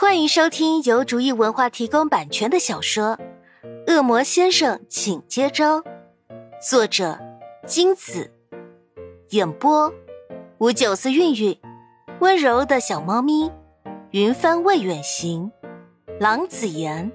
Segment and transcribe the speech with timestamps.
[0.00, 3.18] 欢迎收听由竹意文化提供版权的小说
[3.86, 5.78] 《恶魔先生，请接招》，
[6.66, 7.20] 作者
[7.66, 8.32] 金子，
[9.28, 9.92] 演播
[10.56, 11.60] 吴九思、韵韵，
[12.20, 13.52] 温柔的小猫咪，
[14.12, 15.52] 云帆未远行，
[16.18, 17.12] 郎子言。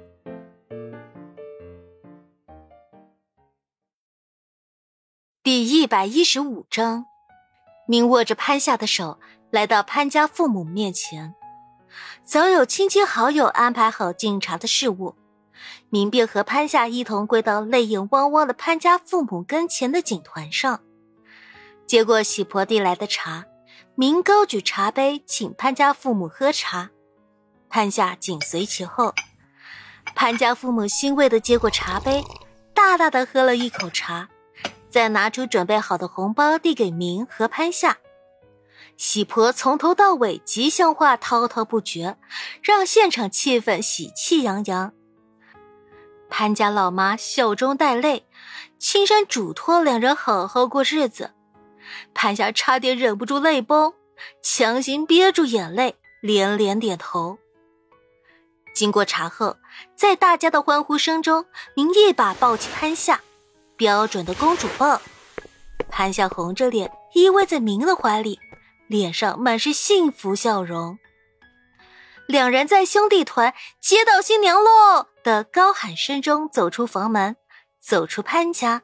[5.41, 7.07] 第一百一十五章，
[7.87, 11.33] 明握着潘夏的手，来到潘家父母面前。
[12.23, 15.15] 早有亲戚好友安排好敬茶的事务，
[15.89, 20.81] 明便和潘夏一同跪到泪眼汪汪的潘家父母跟前的锦团上，
[21.85, 23.45] 接过喜婆递来的茶，
[23.95, 26.89] 明高举茶杯请潘家父母喝茶，
[27.69, 29.13] 潘夏紧随其后。
[30.15, 32.23] 潘家父母欣慰的接过茶杯，
[32.73, 34.29] 大大的喝了一口茶，
[34.89, 37.97] 再拿出准备好的红包递给明和潘夏。
[38.97, 42.17] 喜婆从头到尾吉祥话滔滔不绝，
[42.61, 44.93] 让现场气氛喜气洋洋。
[46.29, 48.25] 潘家老妈笑中带泪，
[48.79, 51.31] 亲身嘱托两人好好过日子。
[52.13, 53.93] 潘夏差点忍不住泪崩，
[54.41, 57.37] 强行憋住眼泪，连连点头。
[58.73, 59.55] 经过茶后，
[59.95, 63.21] 在大家的欢呼声中，您一把抱起潘夏，
[63.77, 64.99] 标准的公主抱。
[65.89, 68.39] 潘夏红着脸依偎在明的怀里。
[68.87, 70.99] 脸上满是幸福笑容，
[72.27, 77.35] 两人在兄弟团接到新娘喽的高喊声中走出房门，
[77.79, 78.83] 走出潘家，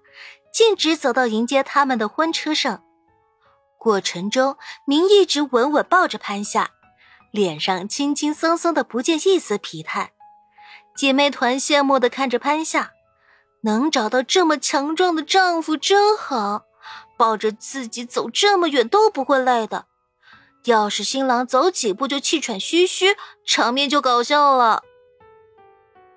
[0.52, 2.84] 径直走到迎接他们的婚车上。
[3.78, 6.72] 过程中，明一直稳稳抱着潘夏，
[7.32, 10.14] 脸上轻轻松松的，不见一丝疲态。
[10.96, 12.92] 姐妹团羡慕的看着潘夏，
[13.64, 16.64] 能找到这么强壮的丈夫真好，
[17.18, 19.86] 抱着自己走这么远都不会累的。
[20.66, 24.84] 要是新郎走几步就气喘吁吁，场面就搞笑了。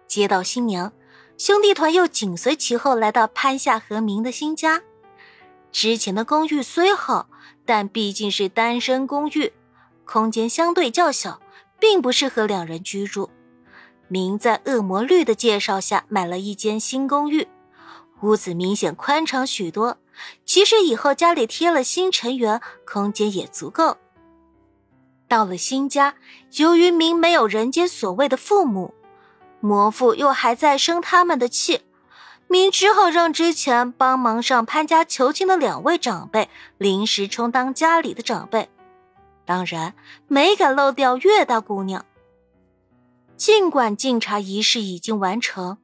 [0.07, 0.93] 接到新娘，
[1.39, 4.83] 兄弟团又紧随其后来到潘夏和明的新家。
[5.73, 7.29] 之前的公寓虽好，
[7.65, 9.53] 但毕竟是单身公寓，
[10.05, 11.41] 空间相对较小，
[11.81, 13.31] 并不适合两人居住。
[14.07, 17.49] 明在恶魔绿的介绍下买了一间新公寓，
[18.21, 19.97] 屋子明显宽敞许多。
[20.45, 23.97] 即使以后家里添了新成员，空间也足够。
[25.29, 26.15] 到了新家，
[26.57, 28.95] 由于明没有人间所谓的父母，
[29.61, 31.81] 魔父又还在生他们的气，
[32.47, 36.49] 明只好让之前帮忙上潘家求亲的两位长辈
[36.79, 38.69] 临时充当家里的长辈，
[39.45, 39.95] 当然
[40.29, 42.05] 没敢漏掉岳大姑娘。
[43.37, 45.79] 尽管敬茶仪式已经完成，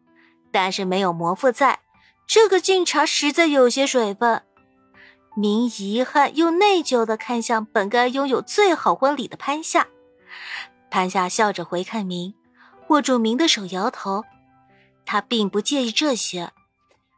[0.53, 1.81] 但是没有魔父在，
[2.27, 4.43] 这个敬茶实在有些水分。
[5.41, 9.89] 明遗憾又内疚的看向本该拥有最好婚礼的潘夏，
[10.91, 12.35] 潘夏笑着回看明，
[12.89, 14.23] 握住明的手摇头。
[15.07, 16.53] 他并不介意这些，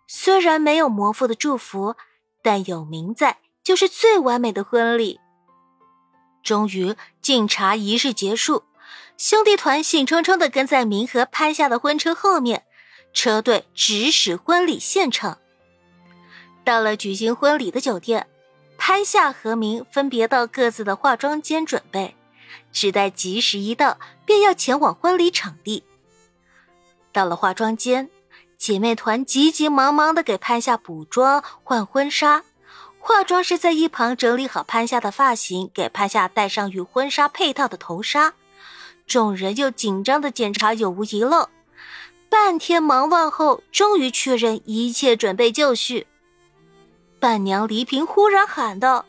[0.07, 1.97] 虽然没有魔父的祝福，
[2.45, 5.19] 但有明在就是最完美的婚礼。
[6.45, 8.63] 终于，敬茶仪式结束，
[9.19, 12.63] 兄弟团兴冲冲的跟在明和潘夏的婚车后面，
[13.13, 15.39] 车队直驶婚礼现场。
[16.65, 18.27] 到了举行婚礼的酒店，
[18.79, 22.15] 潘夏和明分别到各自的化妆间准备，
[22.73, 25.83] 只待吉时一到，便要前往婚礼场地。
[27.13, 28.09] 到了化妆间，
[28.57, 32.45] 姐妹团急急忙忙的给潘夏补妆、换婚纱，
[32.99, 38.35] 化妆师在一旁整理好潘夏的发型，给潘夏戴上与婚纱配套的头纱。
[39.07, 41.49] 众人又紧张的检查有无遗漏，
[42.31, 46.07] 半天忙乱后，终于确认一切准备就绪。
[47.23, 49.07] 伴娘黎平忽然喊道：“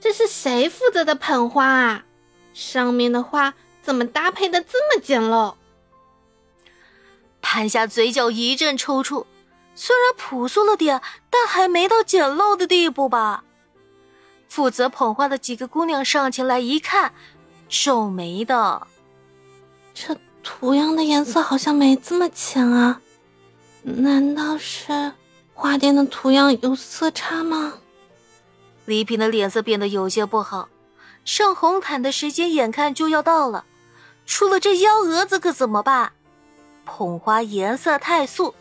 [0.00, 2.04] 这是谁负责的捧花啊？
[2.54, 3.52] 上面的花
[3.82, 5.56] 怎么搭配的这么简陋？”
[7.42, 9.26] 潘夏嘴角一阵抽搐，
[9.74, 13.44] 虽然朴素了点，但还没到简陋的地步吧？
[14.48, 17.12] 负责捧花的几个姑娘上前来一看，
[17.68, 18.88] 皱眉道
[19.92, 23.02] ：“这图样的颜色好像没这么浅啊，
[23.82, 25.12] 难道是？”
[25.54, 27.74] 花店的图样有色差吗？
[28.84, 30.68] 李平的脸色变得有些不好。
[31.24, 33.64] 上红毯的时间眼看就要到了，
[34.26, 36.12] 出了这幺蛾子可怎么办？
[36.84, 38.56] 捧花颜色太素，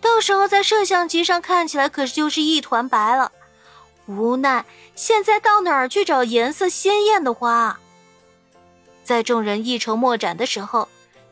[0.00, 3.30] 到时候在摄像机上看起来可是就是一团白了。
[4.06, 4.64] 无奈，
[4.96, 7.78] 现在到哪儿去找颜色鲜艳的花？
[9.04, 10.88] 在众人一筹莫展的时候，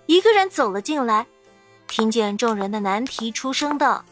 [0.06, 1.26] 一个人走了进来，
[1.88, 4.04] 听见众人的难题，出声道。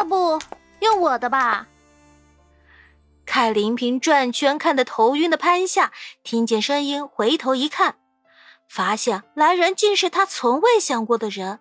[0.00, 0.40] 要不
[0.80, 1.66] 用我的吧？
[3.26, 5.92] 看林平转圈看得头晕的潘夏，
[6.22, 7.96] 听见声音回头一看，
[8.66, 11.60] 发现来人竟是他从未想过的人，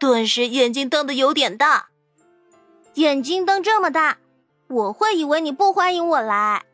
[0.00, 1.88] 顿时眼睛瞪得有点大。
[2.94, 4.16] 眼睛瞪这么大，
[4.68, 6.64] 我会以为你不欢迎我来。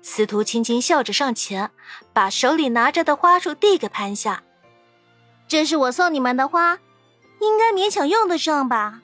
[0.00, 1.70] 司徒青青笑着上前，
[2.14, 4.42] 把手里拿着的花束递给潘夏。
[5.46, 6.78] 这是我送你们的花，
[7.40, 9.02] 应该勉强用得上吧？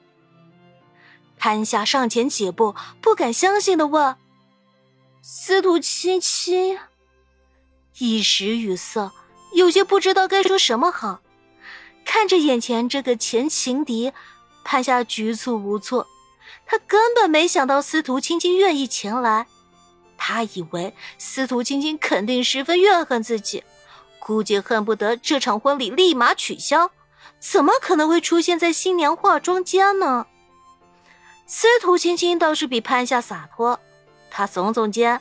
[1.44, 4.17] 潘夏上前几步，不敢相信的问
[5.20, 6.79] ：“司徒青青。”
[7.99, 9.12] 一时语塞，
[9.52, 11.20] 有些不知道该说什么好。
[12.02, 14.11] 看着眼前这个前情敌，
[14.64, 16.06] 潘夏局促无措。
[16.64, 19.46] 他根本没想到司徒青青愿意前来，
[20.17, 23.62] 他以为司徒青青肯定十分怨恨自己，
[24.19, 26.91] 估计恨不得这场婚礼立马取消。
[27.38, 30.25] 怎么可能会出现在新娘化妆间呢？
[31.46, 33.79] 司徒青青倒是比潘夏洒脱，
[34.31, 35.20] 他耸耸肩，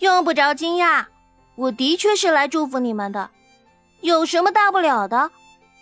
[0.00, 1.06] 用不着惊讶。
[1.54, 3.30] 我的确是来祝福你们的，
[4.02, 5.30] 有什么大不了的？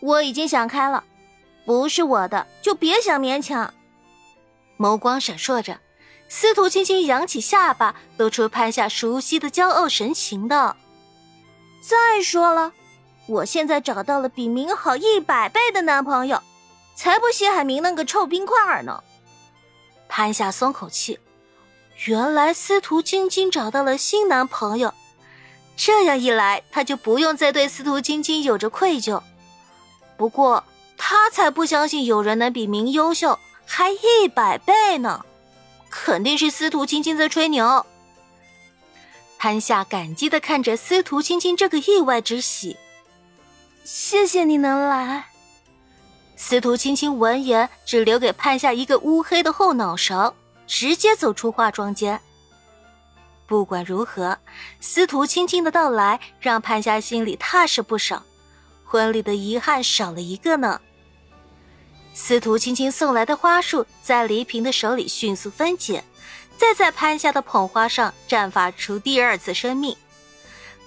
[0.01, 1.03] 我已经想开了，
[1.67, 3.75] 不是我的就别想勉强。
[4.79, 5.81] 眸光闪烁着，
[6.29, 10.77] 司徒青青扬起下巴，露出潘夏熟悉的骄傲神情道
[11.83, 12.73] ：“再说了，
[13.27, 16.41] 我现在找到了比明好一百倍的男朋友，
[16.95, 19.03] 才不稀罕明那个臭冰块呢。”
[20.17, 21.19] 潘夏松口气，
[22.05, 24.95] 原来司徒晶晶找到了新男朋友。
[25.77, 29.21] 这样一来，他就不用再对司徒晶晶有着愧疚。
[30.17, 30.63] 不过，
[30.97, 35.27] 他才不相信有人能比明优秀还一百倍呢，
[35.91, 37.85] 肯定是司徒晶晶在吹牛。
[39.37, 42.77] 潘夏感激的看着司徒青青这个意外之喜，
[43.83, 45.34] 谢谢你能来。
[46.37, 50.35] 司徒青青闻言，只留给潘夏一个乌黑的后脑勺，
[50.67, 52.21] 直接走出化妆间。
[53.47, 54.39] 不管如何，
[54.81, 58.23] 司徒青青的到来让潘夏心里踏实不少，
[58.85, 60.81] 婚礼的遗憾少了一个呢。
[62.15, 66.03] 司徒青青送来的花束在黎平的手里迅速分解，
[66.57, 69.97] 再在潘夏的捧花上绽发出第二次生命。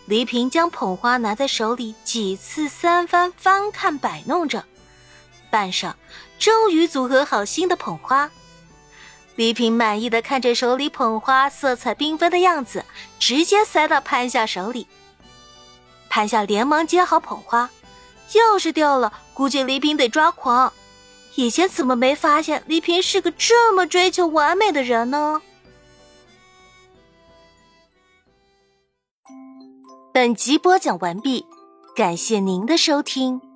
[0.06, 4.64] 黎平将捧花拿在手里，几次三番翻看摆弄着，
[5.50, 5.94] 半晌，
[6.38, 8.30] 终于组合好新的捧花。
[9.36, 12.84] 李萍满意的看着手里捧花色彩缤纷的样子，
[13.20, 14.88] 直接塞到潘夏手里。
[16.10, 17.70] 潘夏连忙接好捧花，
[18.32, 20.74] 钥匙掉了，估计李平得抓狂。
[21.36, 25.42] 以前怎么没发现李平是个这么追求完美的人呢？
[30.12, 31.46] 本集播讲完毕，
[31.96, 33.47] 感谢您的收听。